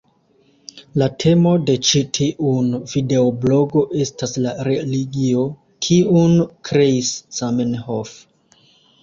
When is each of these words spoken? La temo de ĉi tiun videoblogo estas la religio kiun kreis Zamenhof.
La 1.01 1.07
temo 1.23 1.51
de 1.65 1.75
ĉi 1.89 2.01
tiun 2.17 2.71
videoblogo 2.93 3.83
estas 4.07 4.33
la 4.47 4.55
religio 4.69 5.45
kiun 5.89 6.35
kreis 6.73 7.13
Zamenhof. 7.43 8.17